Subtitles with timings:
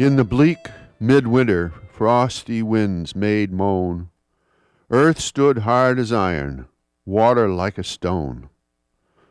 [0.00, 4.08] In the bleak midwinter, frosty winds made moan.
[4.88, 6.64] Earth stood hard as iron,
[7.04, 8.48] water like a stone.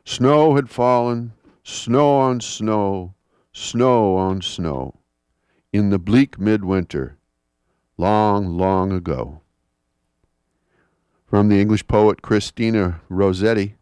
[0.06, 1.34] Snow had fallen,
[1.64, 3.16] snow on snow,
[3.52, 5.00] snow on snow,
[5.74, 7.18] in the bleak midwinter,
[7.98, 9.42] long, long ago.
[11.26, 13.78] From the English poet Christina Rossetti.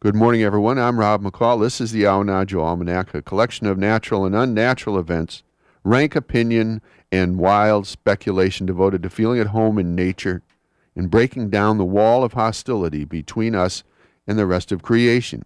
[0.00, 0.78] Good morning, everyone.
[0.78, 1.60] I'm Rob McCall.
[1.60, 5.42] This is the Awanadjo Almanac, a collection of natural and unnatural events,
[5.84, 6.80] rank opinion,
[7.12, 10.42] and wild speculation devoted to feeling at home in nature
[10.96, 13.84] and breaking down the wall of hostility between us
[14.26, 15.44] and the rest of creation.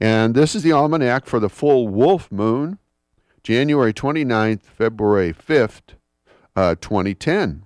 [0.00, 2.78] And this is the almanac for the full wolf moon,
[3.42, 5.94] January 29th, February 5th,
[6.54, 7.64] uh, 2010.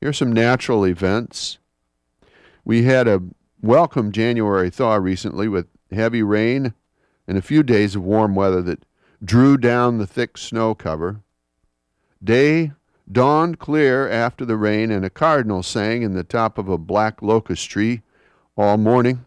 [0.00, 1.58] Here's some natural events.
[2.64, 3.22] We had a
[3.62, 6.74] welcome January thaw recently with heavy rain
[7.28, 8.84] and a few days of warm weather that
[9.24, 11.20] drew down the thick snow cover.
[12.22, 12.72] Day
[13.10, 17.22] dawned clear after the rain, and a cardinal sang in the top of a black
[17.22, 18.02] locust tree
[18.56, 19.24] all morning,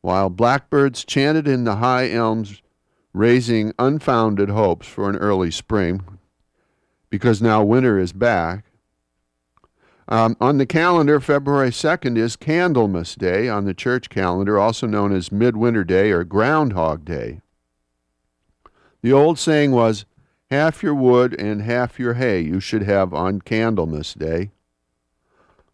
[0.00, 2.60] while blackbirds chanted in the high elms,
[3.12, 6.02] raising unfounded hopes for an early spring,
[7.08, 8.64] because now winter is back.
[10.06, 15.14] Um, on the calendar, February 2nd is Candlemas Day on the church calendar, also known
[15.14, 17.40] as Midwinter Day or Groundhog Day.
[19.04, 20.06] The old saying was,
[20.50, 24.50] half your wood and half your hay you should have on Candlemas Day.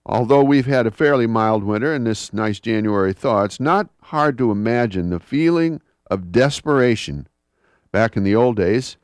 [0.04, 4.36] Although we've had a fairly mild winter and this nice January thaw, it's not hard
[4.38, 7.28] to imagine the feeling of desperation
[7.92, 8.96] back in the old days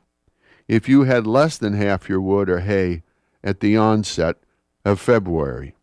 [0.67, 3.03] if you had less than half your wood or hay
[3.45, 4.35] at the onset
[4.83, 5.73] of February.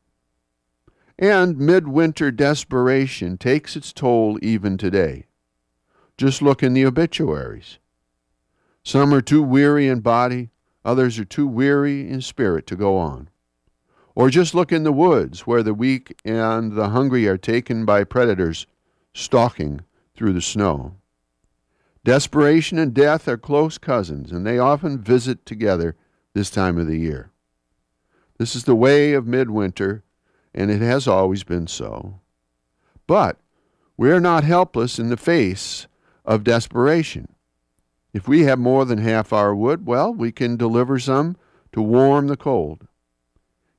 [1.19, 5.25] And midwinter desperation takes its toll even today.
[6.19, 7.79] Just look in the obituaries.
[8.85, 10.51] Some are too weary in body,
[10.85, 13.31] others are too weary in spirit to go on.
[14.15, 18.05] Or just look in the woods where the weak and the hungry are taken by
[18.05, 18.67] predators
[19.15, 19.81] stalking
[20.15, 20.97] through the snow.
[22.05, 25.97] Desperation and death are close cousins, and they often visit together
[26.35, 27.31] this time of the year.
[28.39, 30.05] This is the way of midwinter,
[30.55, 32.21] and it has always been so.
[33.07, 33.39] But
[33.97, 35.87] we are not helpless in the face
[36.27, 37.34] of desperation.
[38.15, 41.37] If we have more than half our wood, well, we can deliver some
[41.73, 42.87] to warm the cold.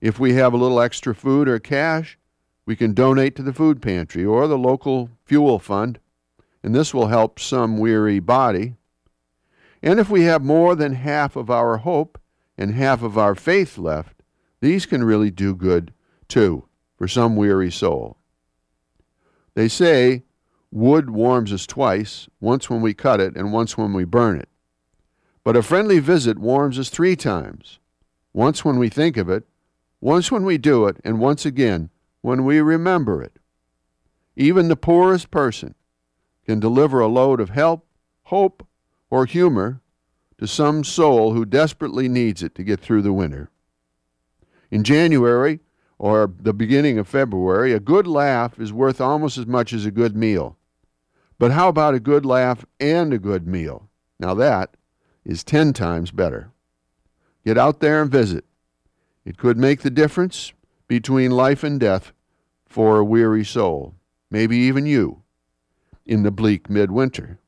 [0.02, 2.20] If we have a little extra food or cash,
[2.66, 6.00] we can donate to the food pantry or the local fuel fund,
[6.62, 8.76] and this will help some weary body.
[9.82, 12.20] And if we have more than half of our hope
[12.58, 14.22] and half of our faith left,
[14.60, 15.94] these can really do good
[16.28, 16.68] too
[16.98, 18.18] for some weary soul.
[19.54, 20.24] They say
[20.72, 24.50] wood warms us twice, once when we cut it and once when we burn it.
[25.44, 27.80] But a friendly visit warms us three times
[28.34, 29.46] once when we think of it,
[30.02, 31.90] once when we do it, and once again
[32.22, 33.40] when we remember it.
[34.36, 35.74] Even the poorest person
[36.46, 37.88] can deliver a load of help,
[38.24, 38.68] hope,
[39.10, 39.82] or humor
[40.38, 43.50] to some soul who desperately needs it to get through the winter.
[44.70, 45.60] In January
[45.98, 49.92] or the beginning of February, a good laugh is worth almost as much as a
[49.92, 50.58] good meal.
[51.38, 53.90] But how about a good laugh and a good meal?
[54.20, 54.76] Now that
[55.24, 56.52] is 10 times better.
[57.46, 58.46] Get out there and visit.
[59.24, 60.54] It could make the difference
[60.88, 62.12] between life and death
[62.68, 63.96] for a weary soul,
[64.30, 65.24] maybe even you,
[66.06, 67.40] in the bleak midwinter.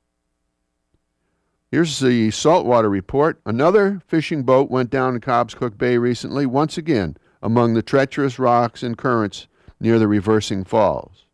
[1.70, 3.42] Here's the saltwater report.
[3.46, 8.84] Another fishing boat went down in Cobscook Bay recently, once again among the treacherous rocks
[8.84, 9.48] and currents
[9.80, 11.26] near the reversing falls.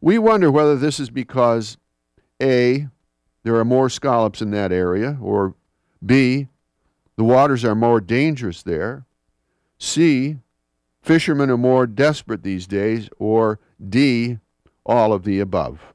[0.00, 1.76] We wonder whether this is because
[2.40, 2.88] A,
[3.42, 5.54] there are more scallops in that area, or
[6.04, 6.48] B,
[7.16, 9.04] the waters are more dangerous there,
[9.78, 10.38] C,
[11.02, 13.58] fishermen are more desperate these days, or
[13.88, 14.38] D,
[14.84, 15.94] all of the above.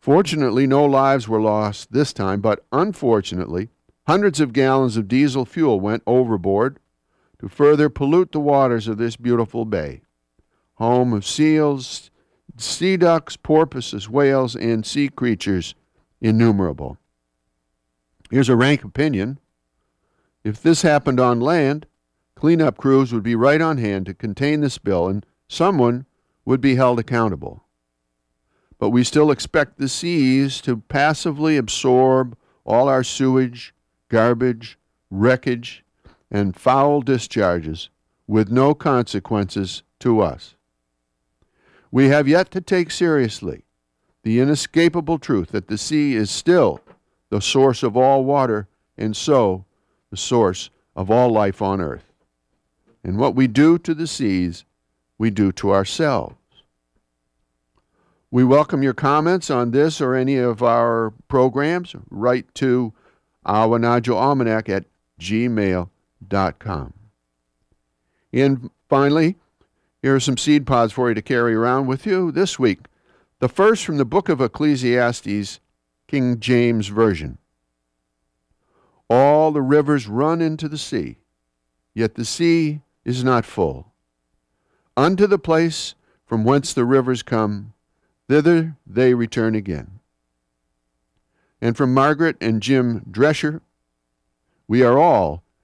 [0.00, 3.70] Fortunately, no lives were lost this time, but unfortunately,
[4.06, 6.78] hundreds of gallons of diesel fuel went overboard
[7.40, 10.02] to further pollute the waters of this beautiful bay,
[10.74, 12.10] home of seals,
[12.56, 15.74] sea ducks, porpoises, whales, and sea creatures
[16.20, 16.98] innumerable.
[18.30, 19.38] Here's a rank opinion.
[20.44, 21.86] If this happened on land,
[22.34, 26.06] cleanup crews would be right on hand to contain the spill and someone
[26.44, 27.64] would be held accountable
[28.78, 33.74] but we still expect the seas to passively absorb all our sewage,
[34.08, 34.78] garbage,
[35.10, 35.84] wreckage,
[36.30, 37.90] and foul discharges
[38.26, 40.54] with no consequences to us.
[41.90, 43.64] We have yet to take seriously
[44.22, 46.80] the inescapable truth that the sea is still
[47.30, 49.64] the source of all water and so
[50.10, 52.12] the source of all life on earth.
[53.02, 54.64] And what we do to the seas,
[55.16, 56.34] we do to ourselves.
[58.30, 61.94] We welcome your comments on this or any of our programs.
[62.10, 62.92] Write to
[63.46, 64.84] Awanadjo Almanac at
[65.18, 65.90] gmail.com.
[68.32, 69.36] And finally,
[70.02, 72.80] here are some seed pods for you to carry around with you this week.
[73.40, 75.60] The first from the book of Ecclesiastes,
[76.06, 77.38] King James Version.
[79.08, 81.18] All the rivers run into the sea,
[81.94, 83.92] yet the sea is not full.
[84.96, 85.94] Unto the place
[86.26, 87.72] from whence the rivers come,
[88.28, 90.00] thither they return again.
[91.60, 93.60] And from Margaret and Jim Drescher,
[94.66, 95.42] we are all